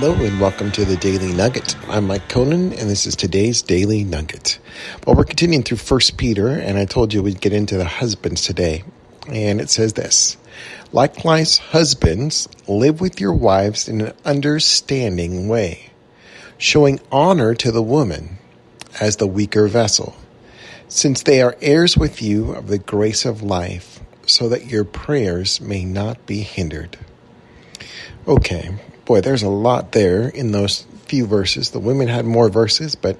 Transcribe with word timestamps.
Hello 0.00 0.14
and 0.14 0.40
welcome 0.40 0.70
to 0.70 0.84
the 0.84 0.96
Daily 0.96 1.32
Nugget. 1.32 1.74
I'm 1.88 2.06
Mike 2.06 2.28
Conan 2.28 2.72
and 2.72 2.88
this 2.88 3.04
is 3.04 3.16
today's 3.16 3.62
Daily 3.62 4.04
Nugget. 4.04 4.60
Well, 5.04 5.16
we're 5.16 5.24
continuing 5.24 5.64
through 5.64 5.78
First 5.78 6.16
Peter 6.16 6.50
and 6.50 6.78
I 6.78 6.84
told 6.84 7.12
you 7.12 7.20
we'd 7.20 7.40
get 7.40 7.52
into 7.52 7.76
the 7.76 7.84
husbands 7.84 8.42
today. 8.42 8.84
And 9.26 9.60
it 9.60 9.70
says 9.70 9.94
this 9.94 10.36
Likewise, 10.92 11.58
husbands, 11.58 12.48
live 12.68 13.00
with 13.00 13.20
your 13.20 13.32
wives 13.32 13.88
in 13.88 14.02
an 14.02 14.12
understanding 14.24 15.48
way, 15.48 15.90
showing 16.58 17.00
honor 17.10 17.56
to 17.56 17.72
the 17.72 17.82
woman 17.82 18.38
as 19.00 19.16
the 19.16 19.26
weaker 19.26 19.66
vessel, 19.66 20.14
since 20.86 21.24
they 21.24 21.42
are 21.42 21.56
heirs 21.60 21.96
with 21.96 22.22
you 22.22 22.52
of 22.52 22.68
the 22.68 22.78
grace 22.78 23.24
of 23.24 23.42
life, 23.42 23.98
so 24.26 24.48
that 24.48 24.66
your 24.66 24.84
prayers 24.84 25.60
may 25.60 25.84
not 25.84 26.24
be 26.24 26.42
hindered. 26.42 26.96
Okay, 28.28 28.78
boy, 29.08 29.22
there's 29.22 29.42
a 29.42 29.48
lot 29.48 29.92
there 29.92 30.28
in 30.28 30.52
those 30.52 30.82
few 31.06 31.26
verses. 31.26 31.70
The 31.70 31.80
women 31.80 32.08
had 32.08 32.26
more 32.26 32.50
verses, 32.50 32.94
but 32.94 33.16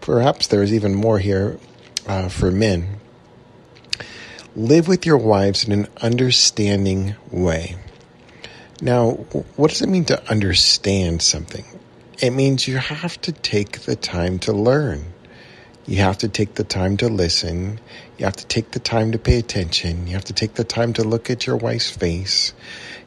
perhaps 0.00 0.46
there's 0.46 0.72
even 0.72 0.94
more 0.94 1.18
here 1.18 1.60
uh, 2.06 2.30
for 2.30 2.50
men. 2.50 2.96
Live 4.56 4.88
with 4.88 5.04
your 5.04 5.18
wives 5.18 5.64
in 5.64 5.72
an 5.72 5.88
understanding 6.00 7.16
way. 7.30 7.76
Now, 8.80 9.10
what 9.56 9.70
does 9.70 9.82
it 9.82 9.90
mean 9.90 10.06
to 10.06 10.30
understand 10.30 11.20
something? 11.20 11.66
It 12.18 12.30
means 12.30 12.66
you 12.66 12.78
have 12.78 13.20
to 13.20 13.32
take 13.32 13.80
the 13.80 13.94
time 13.94 14.38
to 14.40 14.54
learn. 14.54 15.04
You 15.84 15.98
have 15.98 16.16
to 16.18 16.28
take 16.28 16.54
the 16.54 16.64
time 16.64 16.96
to 16.96 17.08
listen. 17.08 17.78
You 18.16 18.24
have 18.24 18.36
to 18.36 18.46
take 18.46 18.70
the 18.70 18.80
time 18.80 19.12
to 19.12 19.18
pay 19.18 19.38
attention. 19.38 20.06
You 20.06 20.14
have 20.14 20.24
to 20.24 20.32
take 20.32 20.54
the 20.54 20.64
time 20.64 20.94
to 20.94 21.04
look 21.04 21.28
at 21.28 21.46
your 21.46 21.56
wife's 21.56 21.90
face. 21.90 22.54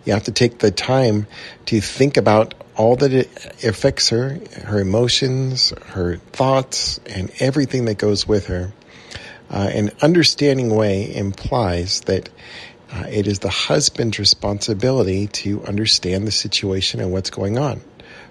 You 0.06 0.14
have 0.14 0.24
to 0.24 0.32
take 0.32 0.60
the 0.60 0.72
time 0.72 1.28
to 1.66 1.82
think 1.82 2.18
about 2.18 2.54
all 2.76 2.96
that 2.96 3.14
it 3.14 3.30
affects 3.64 4.10
her, 4.10 4.40
her 4.64 4.80
emotions, 4.80 5.74
her 5.88 6.18
thoughts, 6.18 7.00
and 7.06 7.32
everything 7.40 7.86
that 7.86 7.98
goes 7.98 8.28
with 8.28 8.48
her. 8.48 8.72
Uh, 9.52 9.70
an 9.74 9.92
understanding 10.02 10.74
way 10.74 11.14
implies 11.14 12.02
that 12.02 12.30
uh, 12.92 13.06
it 13.10 13.28
is 13.28 13.40
the 13.40 13.50
husband's 13.50 14.18
responsibility 14.18 15.28
to 15.28 15.64
understand 15.66 16.26
the 16.26 16.32
situation 16.32 17.00
and 17.00 17.12
what's 17.12 17.30
going 17.30 17.58
on. 17.58 17.82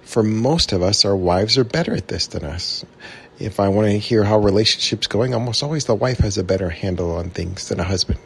For 0.02 0.22
most 0.22 0.72
of 0.72 0.82
us, 0.82 1.04
our 1.04 1.14
wives 1.14 1.58
are 1.58 1.64
better 1.64 1.94
at 1.94 2.08
this 2.08 2.28
than 2.28 2.44
us. 2.44 2.84
If 3.38 3.60
I 3.60 3.68
want 3.68 3.88
to 3.88 3.98
hear 3.98 4.24
how 4.24 4.38
relationships 4.38 5.06
going, 5.06 5.34
almost 5.34 5.62
always 5.62 5.84
the 5.84 5.94
wife 5.94 6.18
has 6.18 6.38
a 6.38 6.44
better 6.44 6.70
handle 6.70 7.16
on 7.16 7.30
things 7.30 7.68
than 7.68 7.78
a 7.78 7.84
husband, 7.84 8.18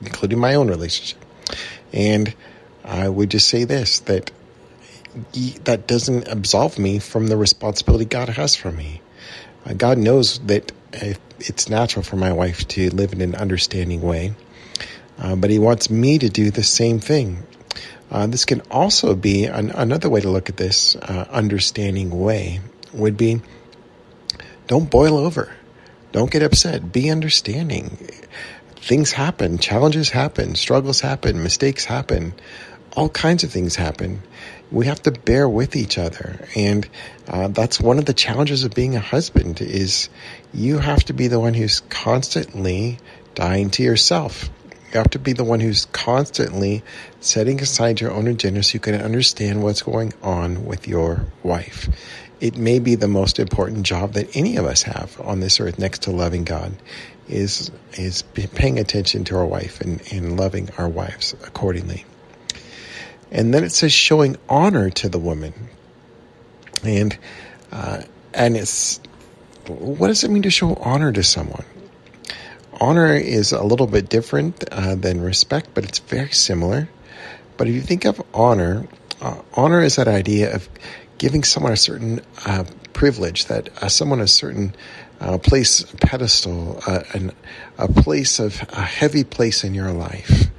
including 0.00 0.38
my 0.38 0.54
own 0.54 0.68
relationship. 0.68 1.22
And 1.92 2.34
I 2.86 3.08
would 3.08 3.30
just 3.30 3.48
say 3.48 3.64
this 3.64 4.00
that 4.00 4.30
that 5.64 5.86
doesn't 5.86 6.28
absolve 6.28 6.78
me 6.78 6.98
from 6.98 7.26
the 7.26 7.36
responsibility 7.36 8.04
God 8.04 8.28
has 8.28 8.54
for 8.54 8.70
me. 8.70 9.00
Uh, 9.64 9.72
God 9.72 9.98
knows 9.98 10.38
that 10.40 10.72
it's 10.92 11.68
natural 11.68 12.02
for 12.02 12.16
my 12.16 12.32
wife 12.32 12.66
to 12.68 12.90
live 12.90 13.12
in 13.12 13.20
an 13.20 13.34
understanding 13.34 14.02
way, 14.02 14.34
uh, 15.18 15.34
but 15.34 15.50
He 15.50 15.58
wants 15.58 15.90
me 15.90 16.18
to 16.18 16.28
do 16.28 16.50
the 16.50 16.62
same 16.62 17.00
thing. 17.00 17.44
Uh, 18.10 18.26
this 18.28 18.44
can 18.44 18.60
also 18.70 19.16
be 19.16 19.46
an, 19.46 19.70
another 19.70 20.08
way 20.08 20.20
to 20.20 20.30
look 20.30 20.48
at 20.48 20.56
this 20.56 20.94
uh, 20.96 21.26
understanding 21.30 22.10
way 22.10 22.60
would 22.92 23.16
be 23.16 23.40
don't 24.68 24.88
boil 24.90 25.16
over. 25.16 25.52
Don't 26.12 26.30
get 26.30 26.42
upset. 26.42 26.92
Be 26.92 27.10
understanding. 27.10 28.08
Things 28.76 29.10
happen, 29.10 29.58
challenges 29.58 30.10
happen, 30.10 30.54
struggles 30.54 31.00
happen, 31.00 31.42
mistakes 31.42 31.84
happen 31.84 32.34
all 32.96 33.10
kinds 33.10 33.44
of 33.44 33.52
things 33.52 33.76
happen. 33.76 34.22
We 34.72 34.86
have 34.86 35.02
to 35.02 35.12
bear 35.12 35.48
with 35.48 35.76
each 35.76 35.98
other, 35.98 36.48
and 36.56 36.88
uh, 37.28 37.48
that's 37.48 37.78
one 37.78 37.98
of 37.98 38.06
the 38.06 38.14
challenges 38.14 38.64
of 38.64 38.74
being 38.74 38.96
a 38.96 39.00
husband. 39.00 39.60
Is 39.60 40.08
you 40.52 40.78
have 40.78 41.04
to 41.04 41.12
be 41.12 41.28
the 41.28 41.38
one 41.38 41.54
who's 41.54 41.80
constantly 41.80 42.98
dying 43.34 43.70
to 43.70 43.82
yourself. 43.82 44.50
You 44.92 44.98
have 44.98 45.10
to 45.10 45.18
be 45.18 45.34
the 45.34 45.44
one 45.44 45.60
who's 45.60 45.84
constantly 45.86 46.82
setting 47.20 47.60
aside 47.60 48.00
your 48.00 48.12
own 48.12 48.26
agenda 48.28 48.62
so 48.62 48.74
you 48.74 48.80
can 48.80 48.94
understand 48.94 49.62
what's 49.62 49.82
going 49.82 50.14
on 50.22 50.64
with 50.64 50.88
your 50.88 51.26
wife. 51.42 51.88
It 52.40 52.56
may 52.56 52.78
be 52.78 52.94
the 52.94 53.08
most 53.08 53.38
important 53.38 53.84
job 53.84 54.14
that 54.14 54.34
any 54.36 54.56
of 54.56 54.64
us 54.64 54.82
have 54.82 55.20
on 55.20 55.40
this 55.40 55.60
earth 55.60 55.78
next 55.78 56.02
to 56.02 56.10
loving 56.10 56.44
God 56.44 56.74
is 57.28 57.70
is 57.94 58.22
paying 58.22 58.78
attention 58.78 59.24
to 59.24 59.36
our 59.36 59.46
wife 59.46 59.80
and, 59.80 60.00
and 60.12 60.38
loving 60.38 60.70
our 60.78 60.88
wives 60.88 61.34
accordingly. 61.44 62.04
And 63.30 63.52
then 63.52 63.64
it 63.64 63.70
says 63.72 63.92
showing 63.92 64.36
honor 64.48 64.90
to 64.90 65.08
the 65.08 65.18
woman. 65.18 65.52
And 66.84 67.16
uh, 67.72 68.02
and 68.32 68.56
it's 68.56 69.00
what 69.66 70.08
does 70.08 70.22
it 70.22 70.30
mean 70.30 70.42
to 70.42 70.50
show 70.50 70.74
honor 70.74 71.12
to 71.12 71.22
someone? 71.22 71.64
Honor 72.80 73.14
is 73.14 73.52
a 73.52 73.64
little 73.64 73.86
bit 73.86 74.08
different 74.08 74.62
uh, 74.70 74.94
than 74.94 75.20
respect, 75.20 75.70
but 75.74 75.84
it's 75.84 75.98
very 75.98 76.30
similar. 76.30 76.88
But 77.56 77.68
if 77.68 77.74
you 77.74 77.80
think 77.80 78.04
of 78.04 78.22
honor, 78.34 78.86
uh, 79.20 79.40
honor 79.54 79.80
is 79.80 79.96
that 79.96 80.08
idea 80.08 80.54
of 80.54 80.68
giving 81.18 81.42
someone 81.42 81.72
a 81.72 81.76
certain 81.76 82.20
uh, 82.44 82.64
privilege, 82.92 83.46
that 83.46 83.70
uh, 83.82 83.88
someone 83.88 84.20
a 84.20 84.28
certain 84.28 84.74
uh, 85.20 85.38
place, 85.38 85.84
pedestal, 86.00 86.80
uh, 86.86 87.02
an, 87.14 87.32
a 87.78 87.88
place 87.88 88.38
of 88.38 88.60
a 88.72 88.82
heavy 88.82 89.24
place 89.24 89.64
in 89.64 89.74
your 89.74 89.90
life. 89.92 90.50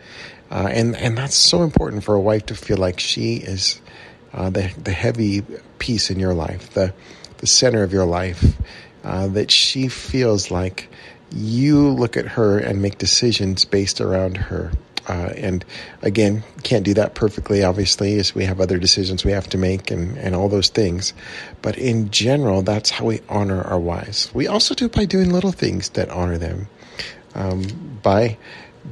Uh, 0.49 0.69
and 0.71 0.95
and 0.95 1.17
that's 1.17 1.35
so 1.35 1.63
important 1.63 2.03
for 2.03 2.15
a 2.15 2.21
wife 2.21 2.45
to 2.45 2.55
feel 2.55 2.77
like 2.77 2.99
she 2.99 3.35
is 3.35 3.81
uh, 4.33 4.49
the 4.49 4.71
the 4.81 4.91
heavy 4.91 5.43
piece 5.79 6.09
in 6.09 6.19
your 6.19 6.33
life, 6.33 6.73
the 6.73 6.93
the 7.39 7.47
center 7.47 7.83
of 7.83 7.91
your 7.93 8.05
life, 8.05 8.55
uh, 9.03 9.27
that 9.27 9.51
she 9.51 9.87
feels 9.87 10.49
like 10.49 10.89
you 11.31 11.89
look 11.89 12.17
at 12.17 12.25
her 12.25 12.57
and 12.57 12.81
make 12.81 12.97
decisions 12.97 13.65
based 13.65 13.99
around 14.01 14.37
her. 14.37 14.71
Uh, 15.07 15.31
and 15.37 15.63
again, 16.01 16.43
can't 16.63 16.83
do 16.83 16.93
that 16.93 17.15
perfectly, 17.15 17.63
obviously, 17.63 18.19
as 18.19 18.35
we 18.35 18.43
have 18.43 18.59
other 18.59 18.77
decisions 18.77 19.23
we 19.23 19.31
have 19.31 19.47
to 19.47 19.57
make 19.57 19.89
and, 19.89 20.17
and 20.17 20.35
all 20.35 20.49
those 20.49 20.67
things. 20.67 21.13
But 21.61 21.77
in 21.77 22.11
general, 22.11 22.61
that's 22.61 22.89
how 22.89 23.05
we 23.05 23.21
honor 23.29 23.61
our 23.61 23.79
wives. 23.79 24.29
We 24.33 24.47
also 24.47 24.75
do 24.75 24.85
it 24.85 24.91
by 24.91 25.05
doing 25.05 25.29
little 25.29 25.53
things 25.53 25.89
that 25.91 26.09
honor 26.09 26.37
them. 26.37 26.67
Um, 27.35 27.99
by 28.03 28.37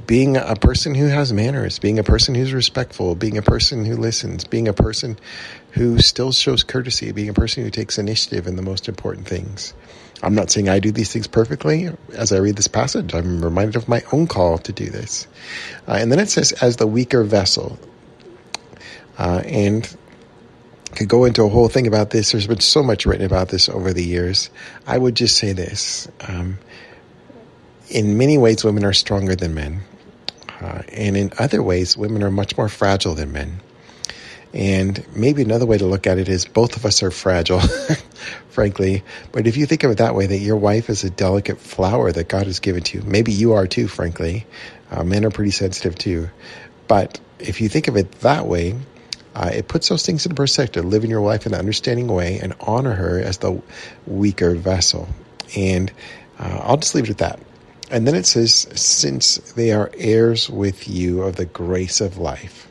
being 0.08 0.38
a 0.38 0.56
person 0.56 0.94
who 0.94 1.08
has 1.08 1.32
manners, 1.32 1.80
being 1.80 2.00
a 2.00 2.04
person 2.04 2.36
who's 2.36 2.54
respectful, 2.54 3.16
being 3.16 3.38
a 3.38 3.42
person 3.42 3.86
who 3.86 3.96
listens, 3.96 4.44
being 4.44 4.68
a 4.68 4.74
person 4.74 5.18
who 5.72 6.00
still 6.00 6.32
shows 6.32 6.64
courtesy, 6.64 7.12
being 7.12 7.30
a 7.30 7.34
person 7.34 7.64
who 7.64 7.70
takes 7.70 7.98
initiative 7.98 8.48
in 8.48 8.56
the 8.56 8.62
most 8.62 8.88
important 8.88 9.28
things. 9.28 9.74
I'm 10.22 10.36
not 10.36 10.50
saying 10.50 10.70
I 10.70 10.80
do 10.80 10.92
these 10.92 11.12
things 11.12 11.28
perfectly. 11.28 11.90
As 12.14 12.32
I 12.32 12.38
read 12.38 12.56
this 12.56 12.68
passage, 12.68 13.14
I'm 13.14 13.44
reminded 13.44 13.76
of 13.76 13.88
my 13.88 14.04
own 14.12 14.28
call 14.28 14.58
to 14.60 14.72
do 14.72 14.90
this. 14.90 15.28
Uh, 15.88 15.98
and 16.00 16.12
then 16.12 16.20
it 16.20 16.30
says, 16.30 16.52
as 16.54 16.78
the 16.78 16.88
weaker 16.88 17.24
vessel. 17.24 17.78
Uh, 19.18 19.42
and 19.46 19.96
could 20.96 21.10
go 21.10 21.26
into 21.26 21.44
a 21.44 21.50
whole 21.50 21.68
thing 21.68 21.88
about 21.88 22.10
this. 22.10 22.32
There's 22.32 22.48
been 22.48 22.62
so 22.62 22.82
much 22.82 23.06
written 23.06 23.26
about 23.26 23.50
this 23.50 23.70
over 23.70 23.94
the 23.94 24.04
years. 24.04 24.50
I 24.88 24.98
would 24.98 25.16
just 25.16 25.38
say 25.38 25.54
this. 25.54 26.08
Um, 26.22 26.58
in 27.90 28.18
many 28.18 28.38
ways, 28.38 28.64
women 28.64 28.86
are 28.86 28.94
stronger 28.94 29.36
than 29.36 29.54
men. 29.54 29.82
Uh, 30.62 30.82
and 30.92 31.18
in 31.18 31.32
other 31.38 31.62
ways, 31.62 31.98
women 31.98 32.24
are 32.24 32.32
much 32.32 32.58
more 32.58 32.70
fragile 32.70 33.14
than 33.14 33.32
men. 33.32 33.60
And 34.54 35.06
maybe 35.14 35.42
another 35.42 35.66
way 35.66 35.78
to 35.78 35.86
look 35.86 36.08
at 36.08 36.18
it 36.18 36.30
is 36.30 36.46
both 36.46 36.78
of 36.78 36.86
us 36.86 37.04
are 37.04 37.12
fragile, 37.12 37.60
frankly. 38.50 39.04
But 39.34 39.48
if 39.48 39.58
you 39.58 39.66
think 39.66 39.84
of 39.84 39.92
it 39.92 39.98
that 39.98 40.16
way, 40.16 40.28
that 40.28 40.38
your 40.38 40.56
wife 40.56 40.90
is 40.90 41.04
a 41.04 41.10
delicate 41.10 41.60
flower 41.60 42.12
that 42.12 42.30
God 42.30 42.48
has 42.48 42.62
given 42.62 42.82
to 42.84 42.98
you, 43.00 43.04
maybe 43.04 43.34
you 43.34 43.54
are 43.54 43.68
too, 43.68 43.90
frankly. 43.90 44.48
Uh, 44.90 45.04
men 45.04 45.26
are 45.26 45.30
pretty 45.30 45.52
sensitive 45.52 45.96
too. 45.98 46.30
But 46.88 47.20
if 47.38 47.60
you 47.60 47.68
think 47.68 47.90
of 47.90 47.98
it 47.98 48.12
that 48.22 48.48
way, 48.48 48.76
uh, 49.36 49.50
it 49.54 49.68
puts 49.68 49.90
those 49.90 50.06
things 50.06 50.26
in 50.26 50.34
perspective. 50.36 50.86
Living 50.86 51.10
your 51.10 51.22
wife 51.22 51.46
in 51.46 51.54
an 51.54 51.60
understanding 51.60 52.08
way 52.08 52.40
and 52.40 52.54
honor 52.62 52.94
her 52.94 53.20
as 53.20 53.40
the 53.40 53.62
weaker 54.08 54.56
vessel. 54.56 55.10
And 55.58 55.92
uh, 56.40 56.62
I'll 56.64 56.78
just 56.78 56.96
leave 56.96 57.04
it 57.06 57.10
at 57.10 57.18
that. 57.18 57.40
And 57.92 58.08
then 58.08 58.16
it 58.16 58.26
says, 58.26 58.68
since 58.76 59.38
they 59.54 59.72
are 59.72 59.92
heirs 59.98 60.50
with 60.50 60.88
you 60.88 61.22
of 61.22 61.36
the 61.36 61.46
grace 61.46 62.02
of 62.02 62.18
life. 62.18 62.68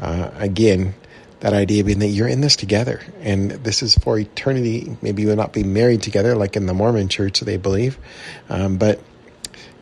Uh, 0.00 0.30
again, 0.34 0.94
that 1.40 1.52
idea 1.52 1.84
being 1.84 1.98
that 1.98 2.08
you're 2.08 2.26
in 2.26 2.40
this 2.40 2.56
together 2.56 3.02
and 3.20 3.50
this 3.50 3.82
is 3.82 3.94
for 3.96 4.18
eternity. 4.18 4.96
Maybe 5.02 5.22
you 5.22 5.28
will 5.28 5.36
not 5.36 5.52
be 5.52 5.62
married 5.62 6.00
together 6.00 6.34
like 6.34 6.56
in 6.56 6.64
the 6.64 6.72
Mormon 6.72 7.08
church 7.08 7.40
they 7.40 7.58
believe, 7.58 7.98
um, 8.48 8.78
but 8.78 9.00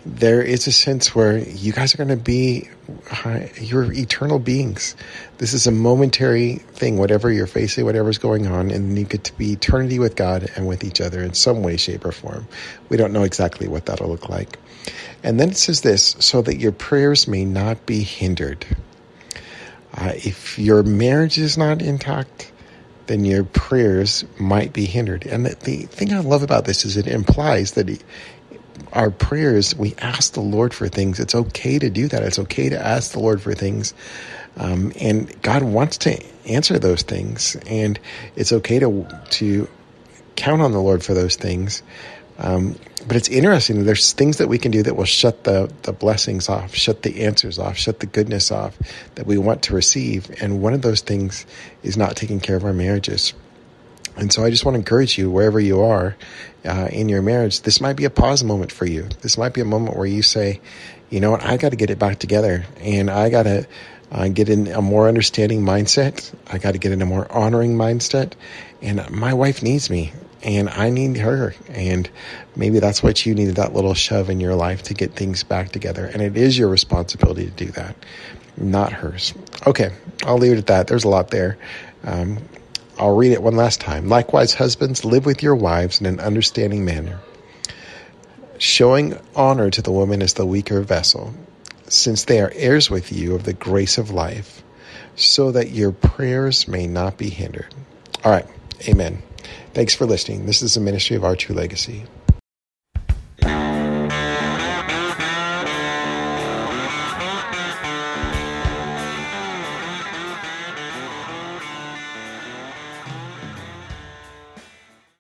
there 0.04 0.42
is 0.42 0.66
a 0.66 0.72
sense 0.72 1.14
where 1.14 1.38
you 1.38 1.72
guys 1.72 1.94
are 1.94 1.98
going 1.98 2.08
to 2.08 2.16
be 2.16 2.68
uh, 3.12 3.46
you're 3.60 3.92
eternal 3.92 4.38
beings. 4.38 4.96
This 5.38 5.52
is 5.52 5.66
a 5.66 5.70
momentary 5.70 6.56
thing, 6.56 6.96
whatever 6.96 7.30
you're 7.30 7.46
facing, 7.46 7.84
whatever's 7.84 8.18
going 8.18 8.46
on, 8.46 8.70
and 8.70 8.98
you 8.98 9.04
get 9.04 9.24
to 9.24 9.36
be 9.36 9.52
eternity 9.52 9.98
with 9.98 10.16
God 10.16 10.50
and 10.56 10.66
with 10.66 10.82
each 10.82 11.00
other 11.00 11.22
in 11.22 11.34
some 11.34 11.62
way, 11.62 11.76
shape, 11.76 12.04
or 12.04 12.12
form. 12.12 12.48
We 12.88 12.96
don't 12.96 13.12
know 13.12 13.22
exactly 13.22 13.68
what 13.68 13.86
that'll 13.86 14.08
look 14.08 14.28
like. 14.28 14.58
And 15.22 15.38
then 15.38 15.50
it 15.50 15.56
says 15.56 15.82
this 15.82 16.16
so 16.18 16.42
that 16.42 16.56
your 16.56 16.72
prayers 16.72 17.28
may 17.28 17.44
not 17.44 17.84
be 17.86 18.02
hindered. 18.02 18.64
Uh, 19.94 20.12
if 20.16 20.58
your 20.58 20.82
marriage 20.82 21.38
is 21.38 21.58
not 21.58 21.82
intact, 21.82 22.50
then 23.06 23.24
your 23.24 23.44
prayers 23.44 24.24
might 24.38 24.72
be 24.72 24.86
hindered. 24.86 25.26
And 25.26 25.44
the, 25.44 25.54
the 25.56 25.82
thing 25.82 26.12
I 26.12 26.20
love 26.20 26.42
about 26.42 26.64
this 26.64 26.84
is 26.84 26.96
it 26.96 27.06
implies 27.06 27.72
that 27.72 28.02
our 28.92 29.10
prayers, 29.10 29.74
we 29.74 29.94
ask 29.98 30.32
the 30.32 30.40
Lord 30.40 30.74
for 30.74 30.88
things. 30.88 31.20
It's 31.20 31.34
okay 31.34 31.78
to 31.78 31.90
do 31.90 32.08
that. 32.08 32.22
It's 32.22 32.38
okay 32.38 32.68
to 32.68 32.78
ask 32.78 33.12
the 33.12 33.20
Lord 33.20 33.40
for 33.40 33.54
things. 33.54 33.94
Um, 34.56 34.92
and 35.00 35.40
God 35.42 35.62
wants 35.62 35.98
to 35.98 36.22
answer 36.46 36.78
those 36.78 37.02
things. 37.02 37.56
And 37.66 37.98
it's 38.36 38.52
okay 38.52 38.78
to, 38.78 39.06
to 39.30 39.68
count 40.36 40.62
on 40.62 40.72
the 40.72 40.80
Lord 40.80 41.02
for 41.02 41.14
those 41.14 41.36
things. 41.36 41.82
Um, 42.38 42.76
but 43.06 43.16
it's 43.16 43.28
interesting. 43.28 43.84
There's 43.84 44.12
things 44.12 44.38
that 44.38 44.48
we 44.48 44.58
can 44.58 44.70
do 44.70 44.82
that 44.82 44.96
will 44.96 45.04
shut 45.04 45.44
the, 45.44 45.72
the 45.82 45.92
blessings 45.92 46.48
off, 46.48 46.74
shut 46.74 47.02
the 47.02 47.24
answers 47.24 47.58
off, 47.58 47.76
shut 47.76 48.00
the 48.00 48.06
goodness 48.06 48.50
off 48.50 48.78
that 49.14 49.26
we 49.26 49.38
want 49.38 49.62
to 49.64 49.74
receive. 49.74 50.30
And 50.40 50.62
one 50.62 50.74
of 50.74 50.82
those 50.82 51.00
things 51.00 51.46
is 51.82 51.96
not 51.96 52.16
taking 52.16 52.40
care 52.40 52.56
of 52.56 52.64
our 52.64 52.72
marriages. 52.72 53.34
And 54.16 54.32
so 54.32 54.44
I 54.44 54.50
just 54.50 54.64
want 54.64 54.74
to 54.74 54.78
encourage 54.78 55.18
you, 55.18 55.30
wherever 55.30 55.58
you 55.58 55.80
are 55.80 56.16
uh, 56.64 56.88
in 56.90 57.08
your 57.08 57.22
marriage, 57.22 57.62
this 57.62 57.80
might 57.80 57.94
be 57.94 58.04
a 58.04 58.10
pause 58.10 58.44
moment 58.44 58.72
for 58.72 58.86
you. 58.86 59.08
This 59.20 59.38
might 59.38 59.54
be 59.54 59.60
a 59.60 59.64
moment 59.64 59.96
where 59.96 60.06
you 60.06 60.22
say, 60.22 60.60
you 61.10 61.20
know 61.20 61.30
what, 61.30 61.44
I 61.44 61.56
got 61.56 61.70
to 61.70 61.76
get 61.76 61.90
it 61.90 61.98
back 61.98 62.18
together 62.18 62.64
and 62.80 63.10
I 63.10 63.30
got 63.30 63.44
to 63.44 63.66
uh, 64.10 64.28
get 64.28 64.48
in 64.48 64.68
a 64.68 64.82
more 64.82 65.08
understanding 65.08 65.62
mindset. 65.62 66.32
I 66.46 66.58
got 66.58 66.72
to 66.72 66.78
get 66.78 66.92
in 66.92 67.02
a 67.02 67.06
more 67.06 67.30
honoring 67.32 67.76
mindset. 67.76 68.32
And 68.80 69.10
my 69.10 69.32
wife 69.32 69.62
needs 69.62 69.88
me 69.88 70.12
and 70.42 70.68
I 70.68 70.90
need 70.90 71.16
her. 71.18 71.54
And 71.68 72.08
maybe 72.54 72.78
that's 72.78 73.02
what 73.02 73.24
you 73.24 73.34
needed 73.34 73.56
that 73.56 73.72
little 73.72 73.94
shove 73.94 74.28
in 74.28 74.40
your 74.40 74.54
life 74.54 74.82
to 74.84 74.94
get 74.94 75.14
things 75.14 75.44
back 75.44 75.70
together. 75.70 76.04
And 76.04 76.20
it 76.20 76.36
is 76.36 76.58
your 76.58 76.68
responsibility 76.68 77.46
to 77.46 77.50
do 77.50 77.70
that, 77.72 77.96
not 78.56 78.92
hers. 78.92 79.32
Okay, 79.66 79.90
I'll 80.24 80.38
leave 80.38 80.52
it 80.52 80.58
at 80.58 80.66
that. 80.66 80.86
There's 80.88 81.04
a 81.04 81.08
lot 81.08 81.30
there. 81.30 81.56
Um, 82.04 82.38
I'll 83.02 83.16
read 83.16 83.32
it 83.32 83.42
one 83.42 83.56
last 83.56 83.80
time. 83.80 84.06
Likewise, 84.06 84.54
husbands, 84.54 85.04
live 85.04 85.26
with 85.26 85.42
your 85.42 85.56
wives 85.56 86.00
in 86.00 86.06
an 86.06 86.20
understanding 86.20 86.84
manner, 86.84 87.18
showing 88.58 89.18
honor 89.34 89.70
to 89.70 89.82
the 89.82 89.90
woman 89.90 90.22
as 90.22 90.34
the 90.34 90.46
weaker 90.46 90.80
vessel, 90.82 91.34
since 91.88 92.26
they 92.26 92.40
are 92.40 92.52
heirs 92.54 92.90
with 92.90 93.10
you 93.10 93.34
of 93.34 93.42
the 93.42 93.54
grace 93.54 93.98
of 93.98 94.12
life, 94.12 94.62
so 95.16 95.50
that 95.50 95.70
your 95.70 95.90
prayers 95.90 96.68
may 96.68 96.86
not 96.86 97.18
be 97.18 97.28
hindered. 97.28 97.74
All 98.22 98.30
right. 98.30 98.46
Amen. 98.86 99.20
Thanks 99.74 99.96
for 99.96 100.06
listening. 100.06 100.46
This 100.46 100.62
is 100.62 100.74
the 100.74 100.80
ministry 100.80 101.16
of 101.16 101.24
our 101.24 101.34
true 101.34 101.56
legacy. 101.56 102.04